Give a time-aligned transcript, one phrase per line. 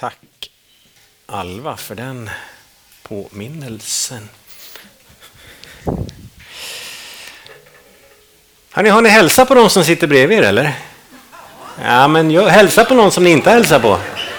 [0.00, 0.50] Tack
[1.26, 2.30] Alva för den
[3.02, 4.28] påminnelsen.
[8.70, 10.72] Hörrni, har ni hälsat på de som sitter bredvid er eller?
[11.84, 13.98] Ja, men jag, hälsa på någon som ni inte hälsar på.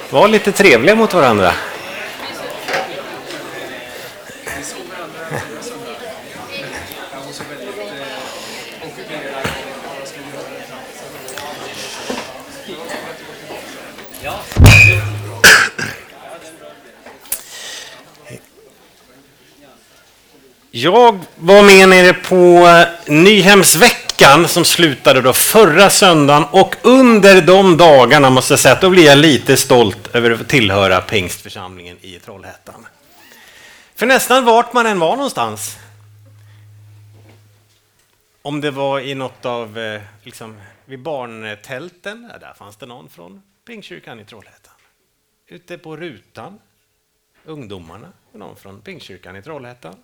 [0.09, 1.54] Var lite trevliga mot varandra.
[20.88, 27.77] Jag var med nere på eh, Nyhemsveckan som slutade då förra söndagen och under de
[27.77, 32.20] dagarna måste jag säga att då blir jag lite stolt över att tillhöra Pingstförsamlingen i
[32.20, 32.88] Trollhättan.
[33.96, 35.77] För nästan vart man än var någonstans,
[38.41, 43.41] om det var i något av, eh, liksom, vid barntälten, där fanns det någon från
[43.68, 44.74] Pingstkyrkan i Trollhättan.
[45.48, 46.60] Ute på rutan,
[47.46, 49.96] ungdomarna, någon från Pingstkyrkan i Trollhättan.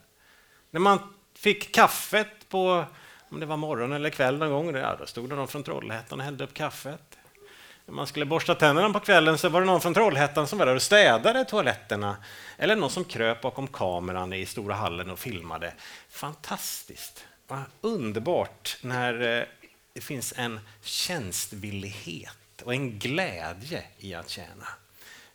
[0.74, 1.00] När man
[1.34, 2.86] fick kaffet på,
[3.30, 6.20] om det var morgon eller kväll någon gång, ja, då stod det någon från Trollhättan
[6.20, 7.18] och hällde upp kaffet.
[7.86, 10.66] När man skulle borsta tänderna på kvällen så var det någon från Trollhättan som var
[10.66, 12.18] där och städade toaletterna.
[12.58, 15.74] Eller någon som kröp bakom kameran i stora hallen och filmade.
[16.10, 17.26] Fantastiskt!
[17.48, 19.44] Vad underbart när eh,
[19.94, 24.68] det finns en tjänstvillighet och en glädje i att tjäna.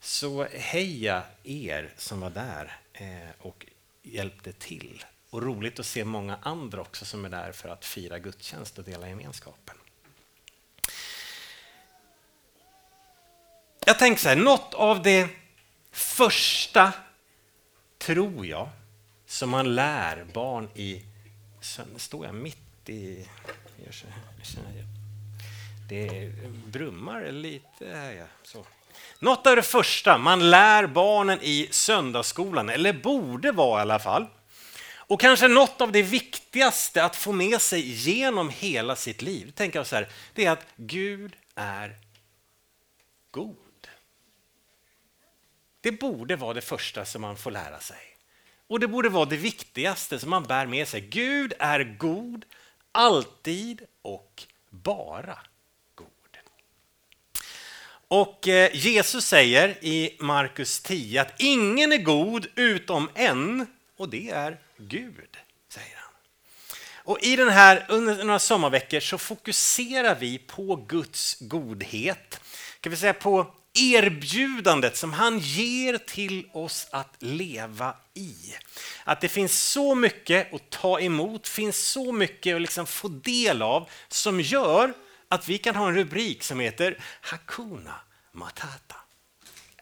[0.00, 3.66] Så heja er som var där eh, och
[4.03, 8.18] hjälpte till och roligt att se många andra också som är där för att fira
[8.18, 9.76] gudstjänst och dela gemenskapen.
[13.84, 15.28] Jag tänker så här, något av det
[15.90, 16.92] första,
[17.98, 18.68] tror jag,
[19.26, 21.04] som man lär barn i...
[21.60, 23.28] Sen står jag mitt i...
[25.88, 26.32] Det
[26.66, 28.26] brummar lite här.
[28.42, 28.66] Så.
[29.18, 34.26] Något av det första man lär barnen i söndagsskolan, eller borde vara i alla fall,
[35.08, 39.78] och kanske något av det viktigaste att få med sig genom hela sitt liv, tänker
[39.78, 41.96] jag så här, det är att Gud är
[43.30, 43.56] god.
[45.80, 48.16] Det borde vara det första som man får lära sig.
[48.66, 51.00] Och det borde vara det viktigaste som man bär med sig.
[51.00, 52.44] Gud är god,
[52.92, 55.38] alltid och bara
[55.94, 56.38] god.
[58.08, 63.66] Och eh, Jesus säger i Markus 10 att ingen är god utom en
[63.98, 65.36] och det är Gud,
[65.69, 66.12] säger han.
[66.97, 72.41] Och I den här, under några sommarveckor så fokuserar vi på Guds godhet.
[72.81, 78.34] Kan vi säga på erbjudandet som han ger till oss att leva i.
[79.04, 83.62] Att det finns så mycket att ta emot, finns så mycket att liksom få del
[83.62, 84.92] av som gör
[85.28, 87.94] att vi kan ha en rubrik som heter Hakuna
[88.32, 88.97] Matata.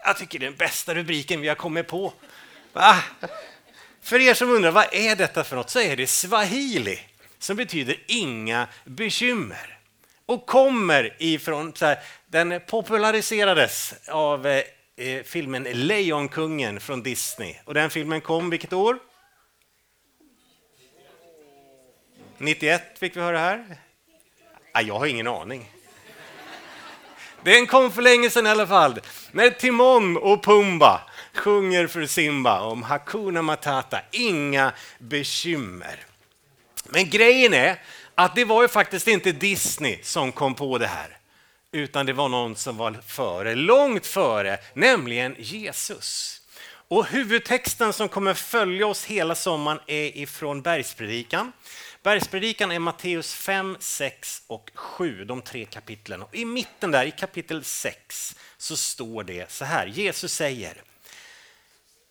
[0.04, 2.12] Jag tycker det är den bästa rubriken vi har kommit på.
[2.72, 3.02] Va?
[4.06, 6.98] För er som undrar vad är detta för något så är det swahili
[7.38, 9.78] som betyder inga bekymmer
[10.26, 14.62] och kommer ifrån, så här, den populariserades av eh,
[14.96, 17.54] eh filmen Lejonkungen från Disney.
[17.64, 18.98] Och den filmen kom vilket år?
[22.38, 23.76] 91 fick vi höra här.
[24.72, 25.70] Ah, jag har ingen aning.
[27.42, 29.00] Den kom för länge sedan i alla fall.
[29.32, 31.00] När Timon och Pumba
[31.36, 36.04] sjunger för Simba om Hakuna Matata, inga bekymmer.
[36.84, 37.82] Men grejen är
[38.14, 41.16] att det var ju faktiskt inte Disney som kom på det här,
[41.72, 46.40] utan det var någon som var före, långt före, nämligen Jesus.
[46.88, 51.52] Och huvudtexten som kommer följa oss hela sommaren är ifrån Bergspredikan.
[52.02, 56.22] Bergspredikan är Matteus 5, 6 och 7, de tre kapitlen.
[56.22, 59.86] Och I mitten där, i kapitel 6, så står det så här.
[59.86, 60.82] Jesus säger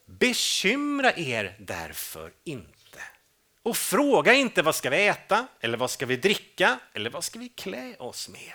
[0.05, 2.75] Bekymra er därför inte.
[3.63, 7.39] Och fråga inte vad ska vi äta, eller vad ska vi dricka, eller vad ska
[7.39, 8.53] vi klä oss med.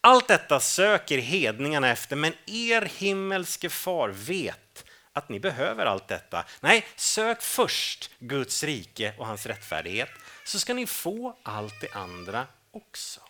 [0.00, 6.44] Allt detta söker hedningarna efter, men er himmelske far vet att ni behöver allt detta.
[6.60, 10.10] Nej, sök först Guds rike och hans rättfärdighet,
[10.44, 13.20] så ska ni få allt det andra också.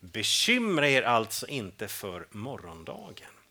[0.00, 3.41] Bekymra er alltså inte för morgondagen.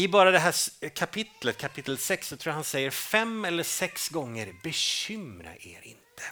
[0.00, 0.54] I bara det här
[0.88, 6.22] kapitlet, kapitel 6, så tror jag han säger fem eller sex gånger bekymra er inte.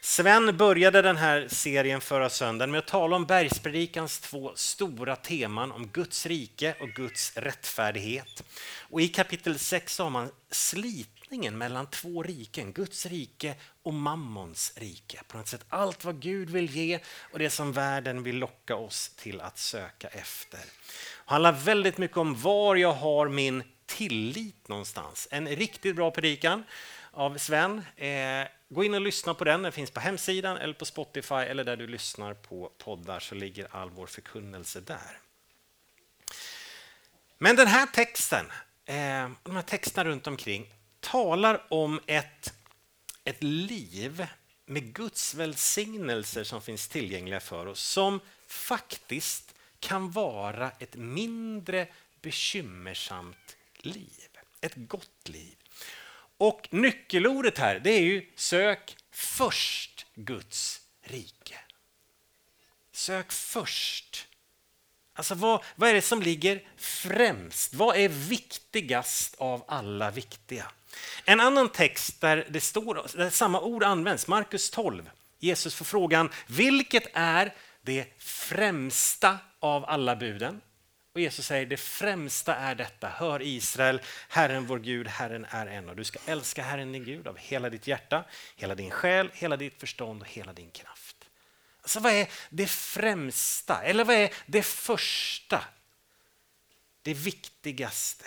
[0.00, 5.72] Sven började den här serien förra söndagen med att tala om bergspredikans två stora teman
[5.72, 8.44] om Guds rike och Guds rättfärdighet.
[8.90, 14.72] Och I kapitel 6 har man slitit motsättningen mellan två riken, Guds rike och mammons
[14.76, 15.20] rike.
[15.28, 17.00] På något sätt allt vad Gud vill ge
[17.32, 20.60] och det som världen vill locka oss till att söka efter.
[20.60, 25.28] Det handlar väldigt mycket om var jag har min tillit någonstans.
[25.30, 26.64] En riktigt bra predikan
[27.12, 27.82] av Sven.
[27.96, 29.62] Eh, gå in och lyssna på den.
[29.62, 33.66] Den finns på hemsidan eller på Spotify eller där du lyssnar på poddar så ligger
[33.70, 35.18] all vår förkunnelse där.
[37.38, 38.46] Men den här texten,
[38.86, 40.70] eh, de här texterna runt omkring
[41.04, 42.54] talar om ett,
[43.24, 44.26] ett liv
[44.66, 51.86] med Guds välsignelser som finns tillgängliga för oss som faktiskt kan vara ett mindre
[52.20, 54.28] bekymmersamt liv.
[54.60, 55.56] Ett gott liv.
[56.36, 61.58] Och nyckelordet här det är ju sök först Guds rike.
[62.92, 64.26] Sök först.
[65.12, 67.74] Alltså vad, vad är det som ligger främst?
[67.74, 70.70] Vad är viktigast av alla viktiga?
[71.24, 75.10] En annan text där, det står, där samma ord används, Markus 12.
[75.38, 80.60] Jesus får frågan, vilket är det främsta av alla buden?
[81.14, 85.88] Och Jesus säger det främsta är detta, hör Israel, Herren vår Gud, Herren är en
[85.88, 88.24] och du ska älska Herren din Gud av hela ditt hjärta,
[88.56, 91.16] hela din själ, hela ditt förstånd och hela din kraft.
[91.82, 95.64] Alltså vad är det främsta, eller vad är det första?
[97.02, 98.24] Det viktigaste.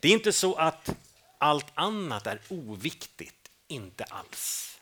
[0.00, 0.90] Det är inte så att
[1.40, 4.80] allt annat är oviktigt, inte alls.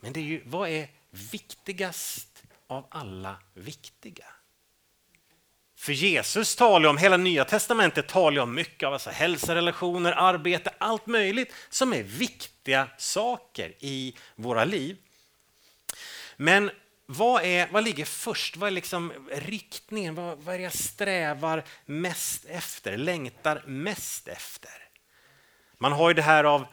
[0.00, 4.24] Men det är ju, vad är viktigast av alla viktiga?
[5.78, 10.74] För Jesus talar om, hela nya testamentet talar om mycket av alltså hälsa, relationer, arbete,
[10.78, 14.96] allt möjligt som är viktiga saker i våra liv.
[16.36, 16.70] Men
[17.06, 18.56] vad, är, vad ligger först?
[18.56, 20.14] Vad är liksom riktningen?
[20.14, 24.85] Vad, vad är det jag strävar mest efter, längtar mest efter?
[25.78, 26.66] Man har ju det här av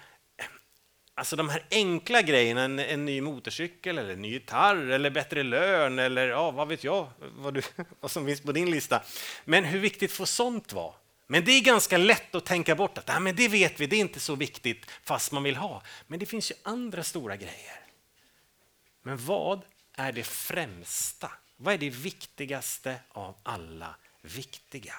[1.15, 5.43] Alltså de här enkla grejerna, en, en, ny motorcykel eller en ny gitarr eller bättre
[5.43, 7.61] lön eller ja, vad vet jag vad, du,
[7.99, 9.03] vad som finns på din lista.
[9.45, 10.93] Men hur viktigt får sånt vara?
[11.27, 13.99] Men det är ganska lätt att tänka bort att men det vet vi, det är
[13.99, 15.83] inte så viktigt fast man vill ha.
[16.07, 17.79] Men det finns ju andra stora grejer.
[19.01, 19.61] Men vad
[19.95, 21.31] är det främsta?
[21.57, 24.93] Vad är det viktigaste av alla viktiga?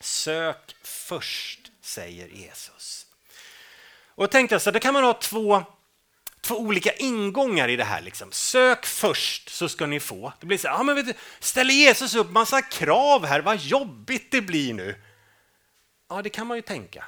[0.00, 3.06] Sök först, säger Jesus.
[4.14, 5.62] Och jag tänkte så då kan man ha två,
[6.40, 8.00] två olika ingångar i det här.
[8.00, 8.32] Liksom.
[8.32, 10.32] Sök först så ska ni få.
[10.40, 14.30] Det blir så ja, men vet du, ställer Jesus upp massa krav här, vad jobbigt
[14.30, 14.94] det blir nu.
[16.10, 17.04] Ja, det kan man ju tänka.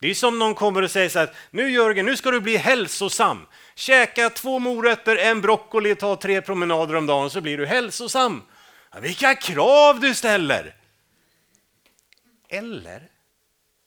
[0.00, 2.56] Det är som någon kommer och säger så här, nu Jörgen, nu ska du bli
[2.56, 3.46] hälsosam.
[3.74, 8.42] Käka två morötter, en broccoli, ta tre promenader om dagen så blir du hälsosam.
[8.92, 10.79] Ja, vilka krav du ställer!
[12.52, 13.10] Eller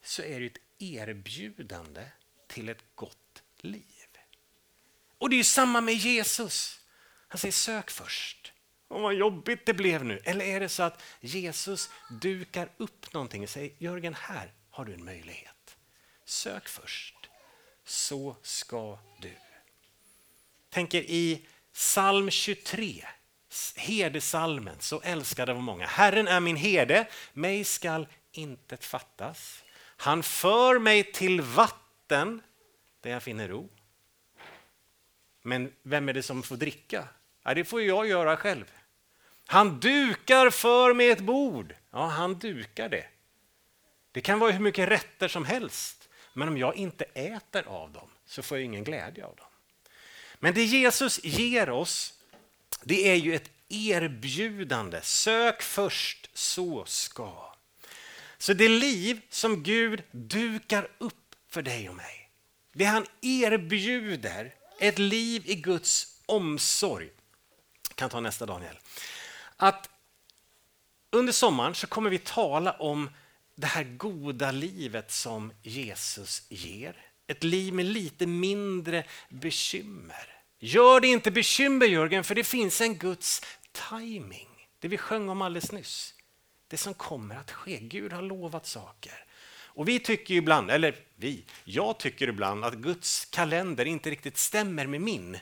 [0.04, 2.06] så är det ett erbjudande
[2.48, 3.84] till ett gott liv.
[5.18, 6.80] Och det är samma med Jesus.
[7.28, 8.54] Han säger sök först.
[8.88, 10.22] Och vad jobbigt det blev nu.
[10.24, 11.90] Eller är det så att Jesus
[12.22, 15.78] dukar upp någonting och säger Jörgen, här har du en möjlighet.
[16.26, 17.30] Sök först,
[17.86, 19.36] så ska du.
[20.70, 23.06] Tänker i psalm 23,
[23.76, 25.88] herdesalmen, så älskade av många.
[25.88, 29.64] Herren är min herde, mig skall intet fattas.
[29.98, 32.42] Han för mig till vatten
[33.02, 33.70] där jag finner ro.
[35.42, 37.08] Men vem är det som får dricka?
[37.44, 38.72] Ja, det får jag göra själv.
[39.46, 41.76] Han dukar för mig ett bord.
[41.92, 43.06] Ja, han dukar det.
[44.12, 46.10] Det kan vara hur mycket rätter som helst.
[46.34, 49.48] Men om jag inte äter av dem så får jag ingen glädje av dem.
[50.40, 52.14] Men det Jesus ger oss,
[52.84, 55.02] det är ju ett erbjudande.
[55.02, 57.53] Sök först, så ska.
[58.44, 62.30] Så det liv som Gud dukar upp för dig och mig,
[62.74, 67.10] det han erbjuder, ett liv i Guds omsorg.
[67.90, 68.80] Jag kan ta nästa Daniel.
[69.58, 69.90] Att
[71.12, 73.10] under sommaren så kommer vi tala om
[73.56, 76.96] det här goda livet som Jesus ger.
[77.28, 80.42] Ett liv med lite mindre bekymmer.
[80.60, 83.42] Gör det inte bekymmer Jörgen, för det finns en Guds
[83.90, 84.68] timing.
[84.80, 86.13] Det vi sjöng om alldeles nyss
[86.74, 87.80] det som kommer att ske.
[87.80, 89.26] Gud har lovat saker.
[89.66, 94.88] Och vi tycker ibland, eller vi, jag tycker ibland att Guds kalender inte riktigt stämmer
[94.88, 95.40] med min.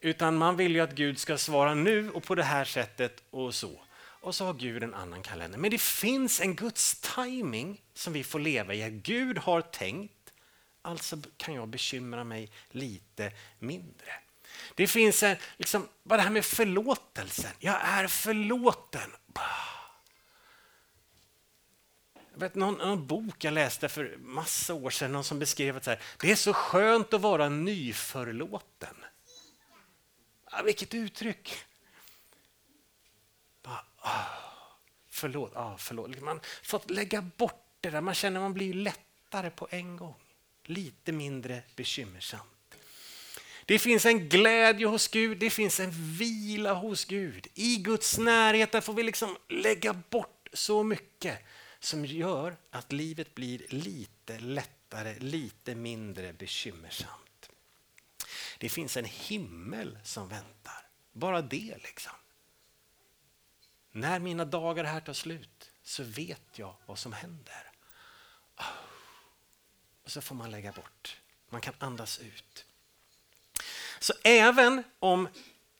[0.00, 3.54] Utan man vill ju att Gud ska svara nu och på det här sättet och
[3.54, 3.80] så.
[3.98, 5.58] Och så har Gud en annan kalender.
[5.58, 8.90] Men det finns en Guds timing som vi får leva i.
[8.90, 10.32] Gud har tänkt,
[10.82, 14.12] alltså kan jag bekymra mig lite mindre.
[14.74, 17.50] Det finns en, liksom, bara det här med förlåtelsen.
[17.58, 19.10] Jag är förlåten.
[19.26, 19.77] Bah
[22.38, 25.90] vet, någon, någon bok jag läste för massa år sedan, någon som beskrev att så
[25.90, 28.96] här, det är så skönt att vara nyförlåten.
[30.50, 31.64] Ja, vilket uttryck!
[33.62, 34.24] Bara, åh,
[35.10, 36.20] förlåt, ah, förlåt.
[36.20, 40.14] Man får lägga bort det där, man känner man blir lättare på en gång.
[40.64, 42.76] Lite mindre bekymmersamt.
[43.64, 47.46] Det finns en glädje hos Gud, det finns en vila hos Gud.
[47.54, 51.38] I Guds närhet där får vi liksom lägga bort så mycket
[51.80, 57.50] som gör att livet blir lite lättare, lite mindre bekymmersamt.
[58.58, 60.88] Det finns en himmel som väntar.
[61.12, 62.12] Bara det liksom.
[63.90, 67.72] När mina dagar här tar slut så vet jag vad som händer.
[68.54, 68.64] Ah.
[70.04, 71.20] Och så får man lägga bort.
[71.48, 72.64] Man kan andas ut.
[73.98, 75.28] Så även om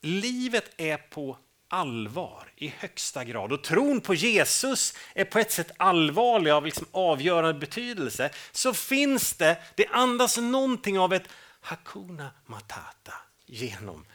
[0.00, 1.38] livet är på
[1.68, 6.86] allvar i högsta grad och tron på Jesus är på ett sätt allvarlig av liksom
[6.90, 11.28] avgörande betydelse så finns det, det andas någonting av ett
[11.60, 13.14] Hakuna Matata
[13.46, 14.06] genom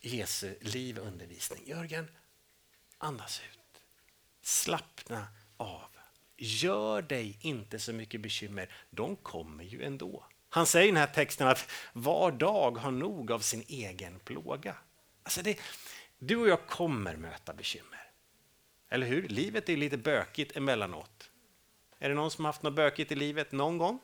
[0.00, 1.62] Jesu liv och undervisning.
[1.66, 2.08] Jörgen,
[2.98, 3.82] andas ut.
[4.42, 5.90] Slappna av.
[6.36, 10.24] Gör dig inte så mycket bekymmer, de kommer ju ändå.
[10.48, 14.74] Han säger i den här texten att var dag har nog av sin egen plåga.
[15.22, 15.58] Alltså det,
[16.18, 18.10] du och jag kommer möta bekymmer.
[18.90, 19.28] Eller hur?
[19.28, 21.30] Livet är lite bökigt emellanåt.
[21.98, 23.98] Är det någon som haft något bökigt i livet någon gång?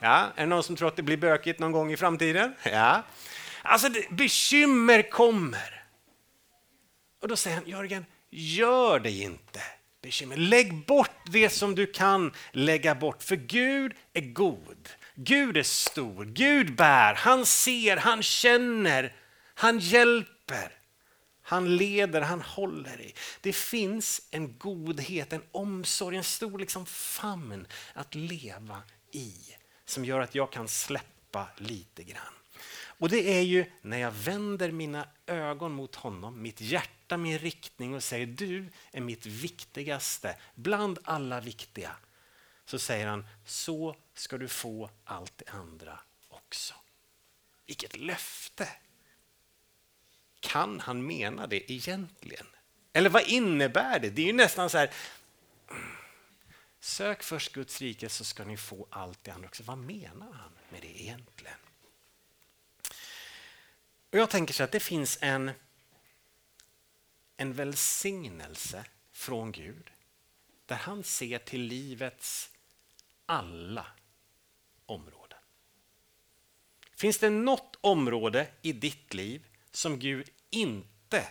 [0.00, 0.32] Ja.
[0.36, 2.54] Är det någon som tror att det blir bökigt någon gång i framtiden?
[2.64, 3.02] Ja.
[3.62, 5.84] Alltså, det, bekymmer kommer.
[7.20, 9.60] Och då säger han, Jörgen, gör dig inte
[10.02, 10.36] bekymmer.
[10.36, 14.88] Lägg bort det som du kan lägga bort, för Gud är god.
[15.14, 19.12] Gud är stor, Gud bär, han ser, han känner,
[19.54, 20.72] han hjälper.
[21.46, 23.14] Han leder, han håller i.
[23.40, 28.82] Det finns en godhet, en omsorg, en stor liksom famn att leva
[29.12, 29.34] i
[29.84, 32.34] som gör att jag kan släppa lite grann.
[32.98, 37.94] Och det är ju när jag vänder mina ögon mot honom, mitt hjärta, min riktning
[37.94, 41.96] och säger du är mitt viktigaste bland alla viktiga.
[42.64, 45.98] Så säger han, så ska du få allt det andra
[46.28, 46.74] också.
[47.66, 48.68] Vilket löfte!
[50.44, 52.46] Kan han mena det egentligen?
[52.92, 54.10] Eller vad innebär det?
[54.10, 54.90] Det är ju nästan så här...
[56.80, 59.62] Sök först Guds rike så ska ni få allt det andra också.
[59.62, 61.58] Vad menar han med det egentligen?
[64.10, 65.50] Och jag tänker så att det finns en,
[67.36, 69.90] en välsignelse från Gud
[70.66, 72.50] där han ser till livets
[73.26, 73.86] alla
[74.86, 75.38] områden.
[76.96, 81.28] Finns det något område i ditt liv som Gud inte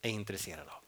[0.00, 0.82] är intresserad av?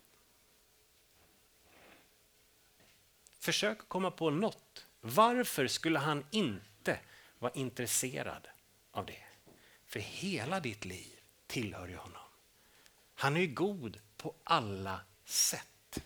[3.38, 4.87] Försök komma på något.
[5.00, 6.99] Varför skulle han inte
[7.38, 8.49] vara intresserad
[8.90, 9.25] av det?
[9.87, 12.23] För hela ditt liv tillhör ju honom.
[13.14, 16.00] Han är god på alla sätt.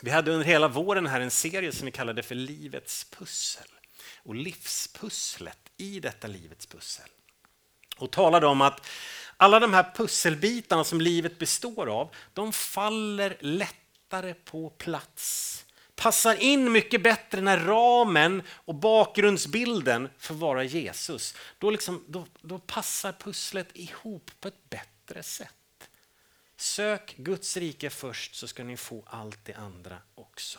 [0.00, 3.68] Vi hade under hela våren här en serie som vi kallade för Livets pussel
[4.16, 7.08] och livspusslet i detta livets pussel.
[7.96, 8.86] Och talade om att
[9.38, 15.64] alla de här pusselbitarna som livet består av, de faller lättare på plats
[15.98, 21.34] passar in mycket bättre när ramen och bakgrundsbilden får vara Jesus.
[21.58, 25.88] Då, liksom, då, då passar pusslet ihop på ett bättre sätt.
[26.56, 30.58] Sök Guds rike först så ska ni få allt det andra också.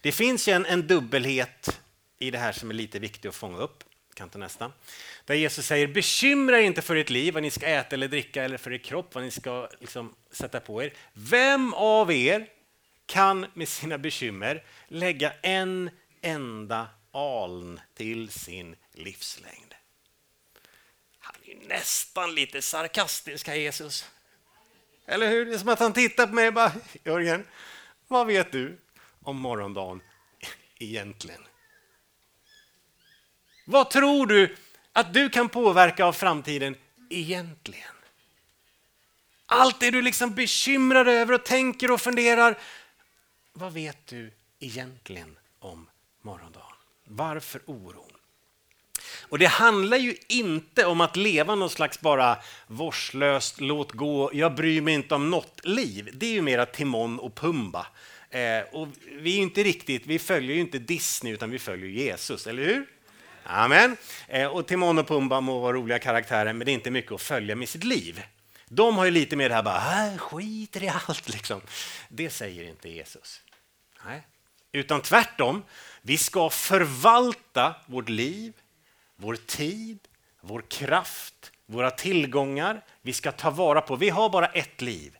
[0.00, 1.80] Det finns ju en, en dubbelhet
[2.18, 3.84] i det här som är lite viktig att fånga upp.
[4.14, 4.72] Kan ta nästa.
[5.24, 8.44] Där Jesus säger bekymra er inte för ert liv, vad ni ska äta eller dricka
[8.44, 10.92] eller för er kropp, vad ni ska liksom sätta på er.
[11.12, 12.48] Vem av er
[13.06, 15.90] kan med sina bekymmer lägga en
[16.20, 19.74] enda aln till sin livslängd.
[21.18, 24.10] Han är nästan lite sarkastisk, här Jesus.
[25.06, 25.46] Eller hur?
[25.46, 26.72] Det är som att han tittar på mig och bara,
[27.04, 27.46] Jörgen,
[28.08, 28.78] vad vet du
[29.22, 30.00] om morgondagen
[30.78, 31.42] egentligen?
[33.64, 34.56] Vad tror du
[34.92, 36.76] att du kan påverka av framtiden
[37.10, 37.88] egentligen?
[39.46, 42.58] Allt det du liksom bekymrar över och tänker och funderar,
[43.52, 45.88] vad vet du egentligen om
[46.22, 46.76] morgondagen?
[47.04, 48.12] Varför oron?
[49.28, 54.54] Och Det handlar ju inte om att leva någon slags bara vårdslöst, låt gå, jag
[54.54, 56.10] bryr mig inte om något liv.
[56.12, 57.86] Det är ju mera Timon och Pumba.
[58.30, 62.46] Eh, och vi, är inte riktigt, vi följer ju inte Disney utan vi följer Jesus,
[62.46, 62.86] eller hur?
[63.44, 63.96] Amen.
[64.28, 67.22] Eh, och Timon och Pumba må vara roliga karaktärer men det är inte mycket att
[67.22, 68.22] följa med sitt liv.
[68.68, 71.60] De har ju lite mer det här bara, äh, skiter i allt liksom.
[72.08, 73.40] Det säger inte Jesus.
[74.04, 74.26] Nej.
[74.72, 75.64] Utan tvärtom,
[76.02, 78.52] vi ska förvalta vårt liv,
[79.16, 79.98] vår tid,
[80.40, 82.84] vår kraft, våra tillgångar.
[83.02, 85.16] Vi ska ta vara på, vi har bara ett liv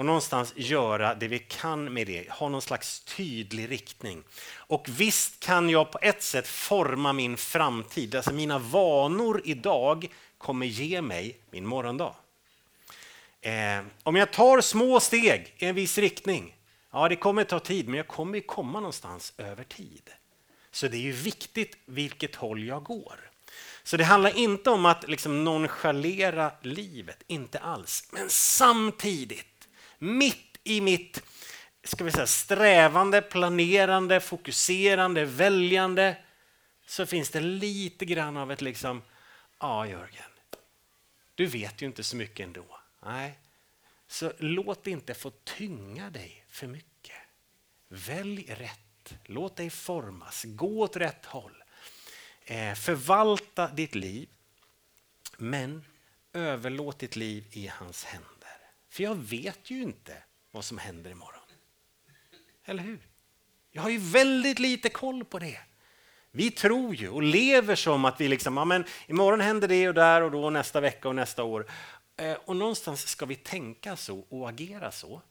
[0.00, 4.22] och någonstans göra det vi kan med det, ha någon slags tydlig riktning.
[4.54, 10.66] Och visst kan jag på ett sätt forma min framtid, alltså mina vanor idag kommer
[10.66, 12.14] ge mig min morgondag.
[13.40, 16.56] Eh, om jag tar små steg i en viss riktning,
[16.90, 20.10] ja det kommer ta tid men jag kommer komma någonstans över tid.
[20.70, 23.30] Så det är ju viktigt vilket håll jag går.
[23.82, 28.08] Så det handlar inte om att liksom nonchalera livet, inte alls.
[28.10, 29.46] Men samtidigt,
[30.00, 31.22] mitt i mitt
[31.82, 36.16] ska vi säga, strävande, planerande, fokuserande, väljande
[36.86, 39.02] så finns det lite grann av ett liksom,
[39.58, 40.30] ja Jörgen,
[41.34, 42.80] du vet ju inte så mycket ändå.
[43.02, 43.38] Nej,
[44.08, 47.16] så låt inte få tynga dig för mycket.
[47.88, 51.62] Välj rätt, låt dig formas, gå åt rätt håll.
[52.44, 54.28] Eh, förvalta ditt liv,
[55.36, 55.84] men
[56.32, 58.29] överlåt ditt liv i hans händer.
[58.90, 60.16] För jag vet ju inte
[60.50, 61.40] vad som händer imorgon.
[62.64, 62.98] Eller hur?
[63.70, 65.58] Jag har ju väldigt lite koll på det.
[66.30, 69.94] Vi tror ju och lever som att vi liksom, ja, men imorgon händer det och
[69.94, 71.66] där och då nästa vecka och nästa år.
[72.16, 75.22] Eh, och någonstans ska vi tänka så och agera så.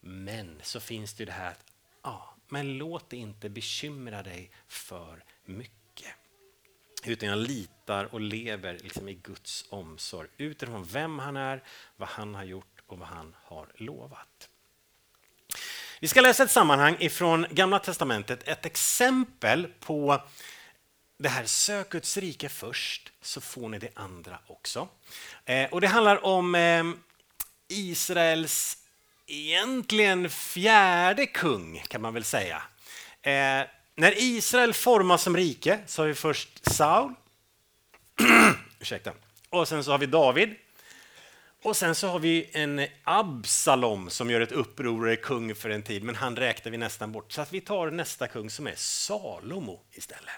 [0.00, 1.64] Men så finns det ju det här att
[2.02, 5.81] ja, men låt det inte bekymra dig för mycket.
[7.04, 11.62] Utan jag litar och lever liksom i Guds omsorg utifrån vem han är,
[11.96, 14.48] vad han har gjort och vad han har lovat.
[16.00, 20.22] Vi ska läsa ett sammanhang ifrån Gamla Testamentet, ett exempel på
[21.18, 24.88] det här sök Guds rike först så får ni det andra också.
[25.44, 26.84] Eh, och Det handlar om eh,
[27.68, 28.78] Israels
[29.26, 32.62] egentligen fjärde kung kan man väl säga.
[33.22, 37.14] Eh, när Israel formas som rike så har vi först Saul,
[38.80, 39.12] ursäkta,
[39.48, 40.54] och sen så har vi David.
[41.64, 45.70] Och sen så har vi en Absalom som gör ett uppror och är kung för
[45.70, 47.32] en tid, men han räknar vi nästan bort.
[47.32, 50.34] Så att vi tar nästa kung som är Salomo istället.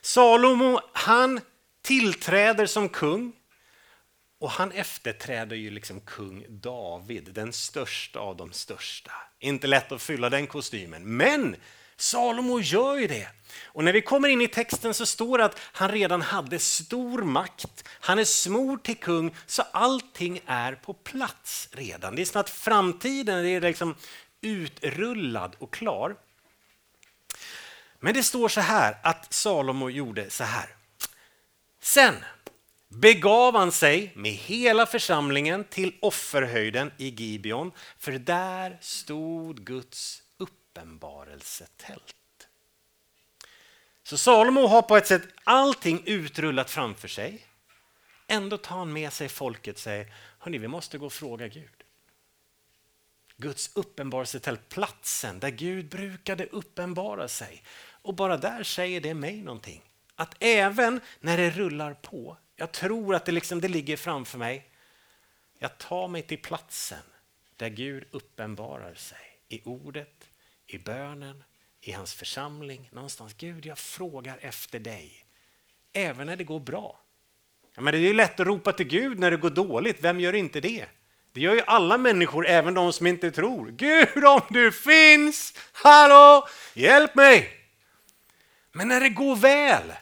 [0.00, 1.40] Salomo, han
[1.82, 3.32] tillträder som kung
[4.40, 9.12] och han efterträder ju liksom kung David, den största av de största.
[9.38, 11.56] Inte lätt att fylla den kostymen, men
[11.98, 13.28] Salomo gör ju det.
[13.64, 17.22] Och när vi kommer in i texten så står det att han redan hade stor
[17.22, 17.88] makt.
[17.88, 22.16] Han är smord till kung, så allting är på plats redan.
[22.16, 23.94] Det är som att framtiden är liksom
[24.40, 26.16] utrullad och klar.
[28.00, 30.74] Men det står så här att Salomo gjorde så här.
[31.80, 32.14] Sen
[32.88, 40.22] begav han sig med hela församlingen till offerhöjden i Gibeon, för där stod Guds
[40.78, 42.48] uppenbarelsetält.
[44.02, 47.46] Så Salomo har på ett sätt allting utrullat framför sig.
[48.26, 51.84] Ändå tar han med sig folket och säger, hörni, vi måste gå och fråga Gud.
[53.36, 57.62] Guds uppenbarelsetält, platsen där Gud brukade uppenbara sig.
[58.02, 59.82] Och bara där säger det mig någonting.
[60.14, 64.70] Att även när det rullar på, jag tror att det, liksom, det ligger framför mig,
[65.58, 67.02] jag tar mig till platsen
[67.56, 70.28] där Gud uppenbarar sig i ordet,
[70.68, 71.44] i bönen,
[71.80, 72.90] i hans församling.
[72.92, 75.24] Någonstans, Gud jag frågar efter dig.
[75.92, 77.00] Även när det går bra.
[77.74, 80.20] Ja, men det är ju lätt att ropa till Gud när det går dåligt, vem
[80.20, 80.86] gör inte det?
[81.32, 83.70] Det gör ju alla människor, även de som inte tror.
[83.70, 87.50] Gud om du finns, hallå, hjälp mig!
[88.72, 89.92] Men när det går väl,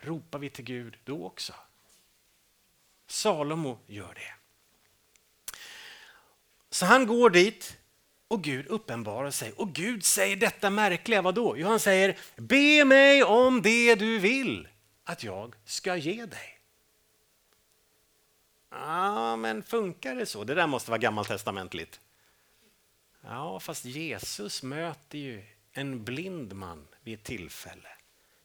[0.00, 1.54] ropar vi till Gud då också.
[3.06, 4.34] Salomo gör det.
[6.70, 7.77] Så han går dit
[8.28, 9.52] och Gud uppenbarar sig.
[9.52, 11.58] Och Gud säger detta märkliga, vad då?
[11.58, 14.68] Jo, han säger be mig om det du vill
[15.04, 16.60] att jag ska ge dig.
[18.70, 20.44] Ja, men funkar det så?
[20.44, 22.00] Det där måste vara gammaltestamentligt.
[23.20, 27.88] Ja, fast Jesus möter ju en blind man vid ett tillfälle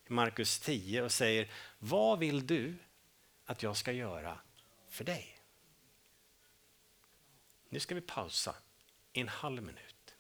[0.07, 2.75] i Markus 10 och säger Vad vill du
[3.45, 4.37] att jag ska göra
[4.89, 5.37] för dig?
[7.69, 8.55] Nu ska vi pausa
[9.13, 10.15] i en halv minut.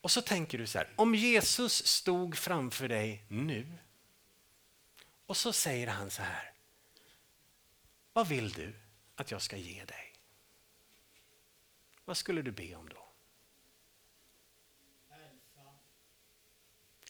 [0.00, 3.78] Och så tänker du så här, om Jesus stod framför dig nu
[5.26, 6.52] och så säger han så här,
[8.12, 8.74] vad vill du
[9.14, 10.14] att jag ska ge dig?
[12.04, 13.08] Vad skulle du be om då?
[15.08, 15.74] Hälsa.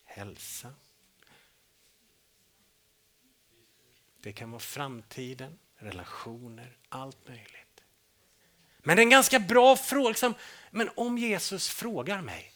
[0.04, 0.74] Hälsa.
[4.20, 7.63] Det kan vara framtiden, relationer, allt möjligt.
[8.86, 10.08] Men det är en ganska bra fråga.
[10.08, 10.34] Liksom,
[10.70, 12.52] Men om Jesus frågar mig,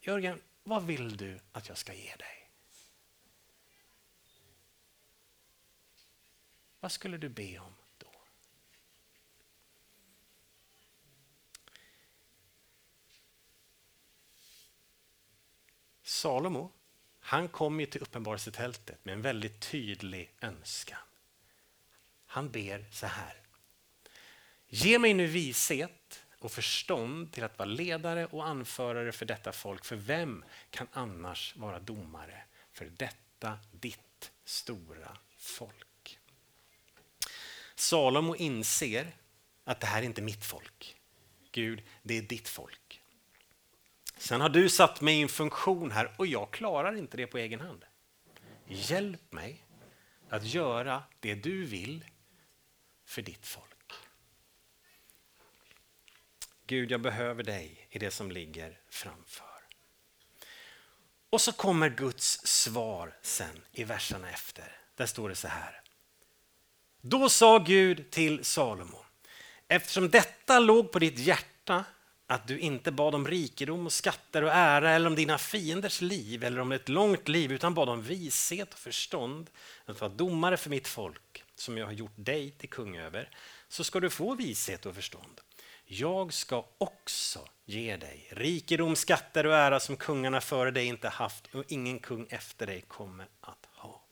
[0.00, 2.50] Jörgen, vad vill du att jag ska ge dig?
[6.80, 8.12] Vad skulle du be om då?
[16.02, 16.72] Salomo,
[17.20, 20.98] han kom ju till uppenbarelsetältet med en väldigt tydlig önskan.
[22.26, 23.41] Han ber så här.
[24.74, 29.84] Ge mig nu vishet och förstånd till att vara ledare och anförare för detta folk.
[29.84, 36.18] För vem kan annars vara domare för detta ditt stora folk?
[37.74, 39.16] Salomo inser
[39.64, 40.96] att det här är inte mitt folk.
[41.50, 43.02] Gud, det är ditt folk.
[44.16, 47.38] Sen har du satt mig i en funktion här och jag klarar inte det på
[47.38, 47.84] egen hand.
[48.66, 49.64] Hjälp mig
[50.28, 52.04] att göra det du vill
[53.04, 53.71] för ditt folk.
[56.72, 59.46] Gud, jag behöver dig i det som ligger framför.
[61.30, 64.76] Och så kommer Guds svar sen i verserna efter.
[64.96, 65.80] Där står det så här.
[67.00, 69.04] Då sa Gud till Salomo,
[69.68, 71.84] eftersom detta låg på ditt hjärta
[72.26, 76.44] att du inte bad om rikedom och skatter och ära eller om dina fienders liv
[76.44, 79.50] eller om ett långt liv utan bad om vishet och förstånd
[79.84, 83.36] att vara domare för mitt folk som jag har gjort dig till kung över
[83.68, 85.40] så ska du få vishet och förstånd.
[85.94, 91.54] Jag ska också ge dig rikedom, skatter och ära som kungarna före dig inte haft
[91.54, 94.02] och ingen kung efter dig kommer att ha.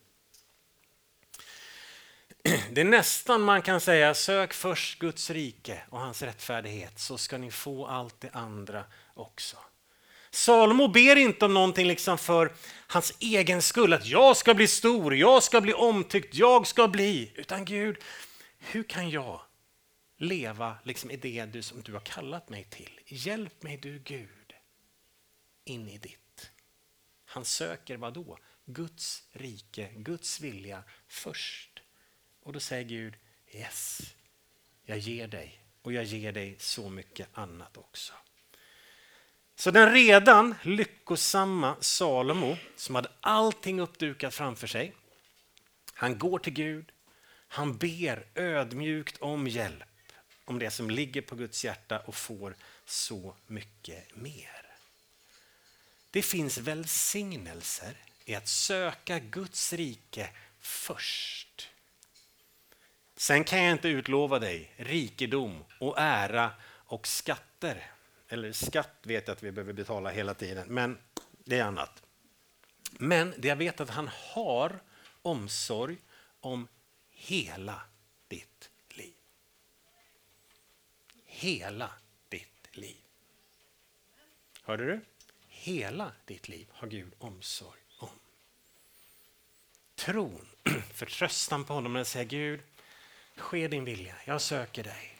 [2.71, 7.37] Det är nästan man kan säga sök först Guds rike och hans rättfärdighet så ska
[7.37, 9.57] ni få allt det andra också.
[10.31, 12.53] Salomo ber inte om någonting liksom för
[12.87, 17.31] hans egen skull, att jag ska bli stor, jag ska bli omtyckt, jag ska bli,
[17.35, 17.97] utan Gud,
[18.59, 19.41] hur kan jag
[20.21, 22.99] leva liksom i det du, som du har kallat mig till.
[23.05, 24.53] Hjälp mig du Gud
[25.63, 26.51] in i ditt.
[27.25, 28.37] Han söker vad då?
[28.65, 31.81] Guds rike, Guds vilja först.
[32.43, 33.13] Och då säger Gud,
[33.51, 34.01] yes,
[34.83, 38.13] jag ger dig och jag ger dig så mycket annat också.
[39.55, 44.95] Så den redan lyckosamma Salomo som hade allting uppdukat framför sig.
[45.93, 46.91] Han går till Gud,
[47.47, 49.90] han ber ödmjukt om hjälp
[50.51, 54.65] om det som ligger på Guds hjärta och får så mycket mer.
[56.11, 61.69] Det finns välsignelser i att söka Guds rike först.
[63.15, 67.91] Sen kan jag inte utlova dig rikedom och ära och skatter.
[68.27, 70.97] Eller skatt vet jag att vi behöver betala hela tiden, men
[71.45, 72.03] det är annat.
[72.91, 74.79] Men det jag vet att han har
[75.21, 75.97] omsorg
[76.39, 76.67] om
[77.09, 77.81] hela
[78.27, 78.70] ditt
[81.41, 81.89] hela
[82.29, 82.97] ditt liv.
[84.63, 85.01] Hörde du?
[85.47, 88.09] Hela ditt liv har Gud omsorg om.
[89.95, 90.47] Tron,
[90.93, 92.61] förtröstan på honom när säger Gud,
[93.35, 95.17] ske din vilja, jag söker dig.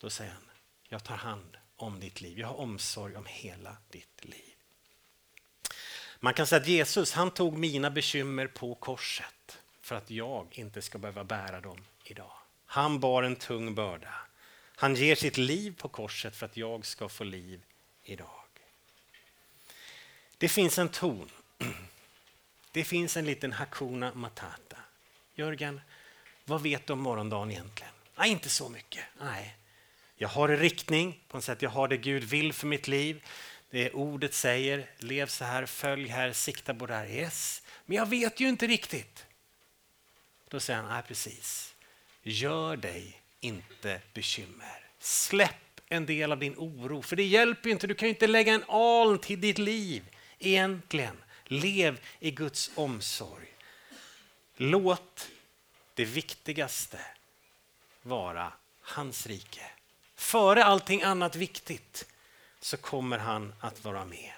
[0.00, 0.50] Då säger han,
[0.88, 4.54] jag tar hand om ditt liv, jag har omsorg om hela ditt liv.
[6.20, 10.82] Man kan säga att Jesus han tog mina bekymmer på korset för att jag inte
[10.82, 12.32] ska behöva bära dem idag.
[12.66, 14.14] Han bar en tung börda.
[14.76, 17.62] Han ger sitt liv på korset för att jag ska få liv
[18.02, 18.42] idag.
[20.38, 21.30] Det finns en ton.
[22.72, 24.76] Det finns en liten Hakuna Matata.
[25.34, 25.80] Jörgen,
[26.44, 27.92] vad vet du om morgondagen egentligen?
[28.16, 29.04] Nej, inte så mycket.
[29.20, 29.56] Nej.
[30.16, 31.62] Jag har en riktning, på något sätt.
[31.62, 33.24] jag har det Gud vill för mitt liv.
[33.70, 37.06] Det ordet säger, lev så här, följ här, sikta på det här.
[37.06, 37.62] Yes.
[37.86, 39.26] Men jag vet ju inte riktigt.
[40.48, 41.74] Då säger han, nej precis.
[42.22, 44.86] Gör dig inte bekymmer.
[44.98, 47.86] Släpp en del av din oro, för det hjälper inte.
[47.86, 50.02] Du kan inte lägga en aln till ditt liv
[50.38, 51.16] egentligen.
[51.44, 53.48] Lev i Guds omsorg.
[54.56, 55.28] Låt
[55.94, 57.00] det viktigaste
[58.02, 59.70] vara hans rike.
[60.14, 62.08] Före allting annat viktigt
[62.60, 64.32] så kommer han att vara med.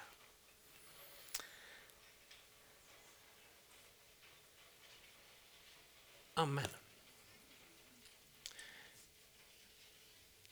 [6.34, 6.68] Amen.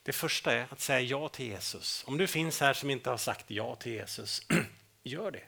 [0.03, 2.05] Det första är att säga ja till Jesus.
[2.07, 4.43] Om du finns här som inte har sagt ja till Jesus,
[5.03, 5.43] gör det.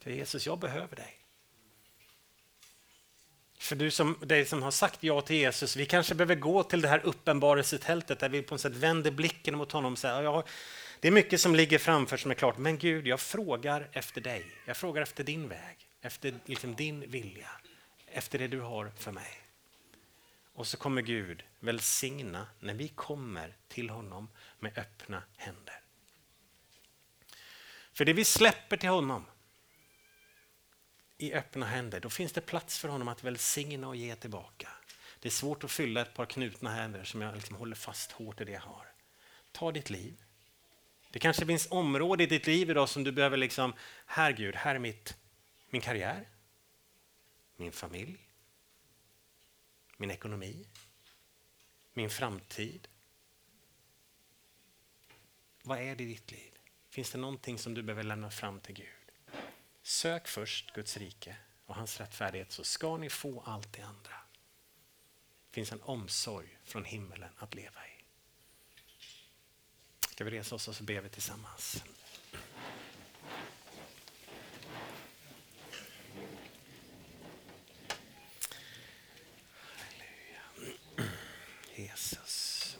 [0.00, 1.18] För Jesus, jag behöver dig.
[3.58, 6.80] För du som, dig som har sagt ja till Jesus, vi kanske behöver gå till
[6.80, 10.44] det här uppenbarelsetältet där vi på något sätt vänder blicken mot honom och säger ja,
[11.00, 14.46] det är mycket som ligger framför som är klart, men Gud, jag frågar efter dig.
[14.66, 17.50] Jag frågar efter din väg, efter liksom din vilja,
[18.06, 19.41] efter det du har för mig.
[20.52, 25.80] Och så kommer Gud välsigna när vi kommer till honom med öppna händer.
[27.92, 29.24] För det vi släpper till honom
[31.18, 34.68] i öppna händer, då finns det plats för honom att välsigna och ge tillbaka.
[35.20, 38.40] Det är svårt att fylla ett par knutna händer som jag liksom håller fast hårt
[38.40, 38.86] i det jag har.
[39.52, 40.22] Ta ditt liv.
[41.10, 43.74] Det kanske finns områden i ditt liv idag som du behöver liksom,
[44.06, 45.16] här Gud, här är mitt,
[45.70, 46.28] min karriär,
[47.56, 48.18] min familj,
[50.02, 50.66] min ekonomi,
[51.92, 52.88] min framtid.
[55.62, 56.58] Vad är det i ditt liv?
[56.88, 58.86] Finns det någonting som du behöver lämna fram till Gud?
[59.82, 61.36] Sök först Guds rike
[61.66, 64.16] och hans rättfärdighet så ska ni få allt det andra.
[65.50, 68.04] Det finns en omsorg från himmelen att leva i.
[70.10, 71.84] Ska vi resa oss och så ber vi tillsammans.
[79.62, 80.42] Halleluja.
[81.76, 82.78] Jesus.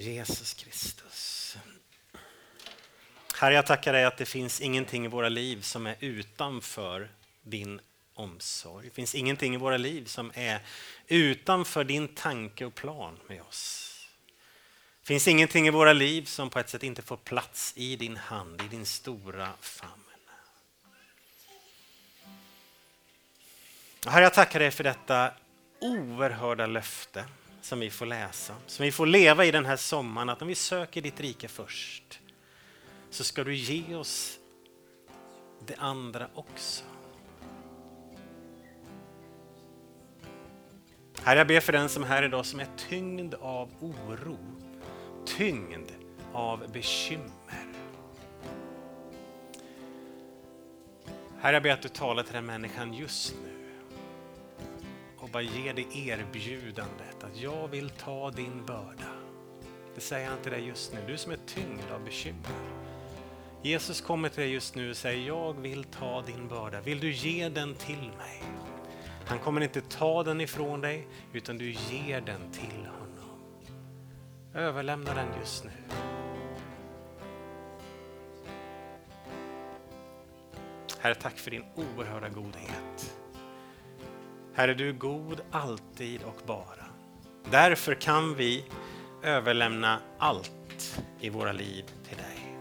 [0.00, 1.56] Jesus Kristus.
[3.34, 7.08] Herre, jag tackar dig att det finns ingenting i våra liv som är utanför
[7.42, 7.80] din
[8.14, 8.86] omsorg.
[8.86, 10.60] Det finns ingenting i våra liv som är
[11.06, 13.86] utanför din tanke och plan med oss.
[15.00, 18.16] Det finns ingenting i våra liv som på ett sätt inte får plats i din
[18.16, 20.04] hand, i din stora famn.
[24.06, 25.32] Herre, jag tackar dig för detta
[25.80, 27.24] oerhörda löfte
[27.60, 30.54] som vi får läsa, som vi får leva i den här sommaren, att om vi
[30.54, 32.20] söker ditt rike först
[33.10, 34.38] så ska du ge oss
[35.66, 36.84] det andra också.
[41.22, 44.38] Herre, jag ber för den som är här idag som är tyngd av oro,
[45.26, 45.90] tyngd
[46.32, 47.30] av bekymmer.
[51.40, 53.49] Herre, jag ber att du talar till den människan just nu
[55.32, 59.10] bara ger dig erbjudandet att jag vill ta din börda.
[59.94, 62.50] Det säger han till dig just nu, du som är tyngd av bekymmer.
[63.62, 66.80] Jesus kommer till dig just nu och säger jag vill ta din börda.
[66.80, 68.42] Vill du ge den till mig?
[69.26, 73.40] Han kommer inte ta den ifrån dig utan du ger den till honom.
[74.54, 75.70] Överlämna den just nu.
[80.98, 83.16] Herre, tack för din oerhörda godhet.
[84.60, 86.84] Herre, du är god alltid och bara.
[87.50, 88.64] Därför kan vi
[89.22, 92.58] överlämna allt i våra liv till dig.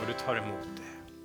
[0.00, 1.22] Och du tar emot det.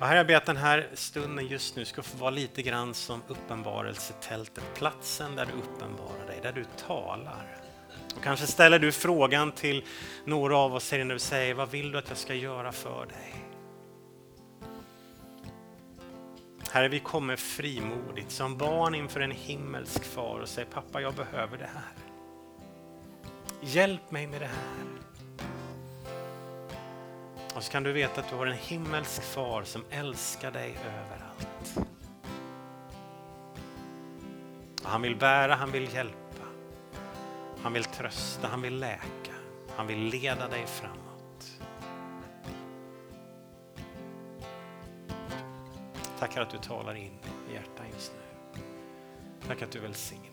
[0.00, 2.94] Och herre, jag ber att den här stunden just nu ska få vara lite grann
[2.94, 7.56] som uppenbarelsetältet, platsen där du uppenbarar dig, där du talar.
[8.16, 9.84] Och kanske ställer du frågan till
[10.24, 13.06] några av oss här inne och säger, vad vill du att jag ska göra för
[13.06, 13.49] dig?
[16.72, 21.58] Herre, vi kommer frimodigt som barn inför en himmelsk far och säger pappa, jag behöver
[21.58, 21.92] det här.
[23.60, 24.86] Hjälp mig med det här.
[27.54, 31.90] Och så kan du veta att du har en himmelsk far som älskar dig överallt.
[34.82, 36.44] Och han vill bära, han vill hjälpa.
[37.62, 39.34] Han vill trösta, han vill läka.
[39.76, 41.09] Han vill leda dig framåt.
[46.30, 47.12] Tack att du talar in
[47.50, 48.62] i hjärtan just nu.
[49.46, 50.29] Tack att du välsignar.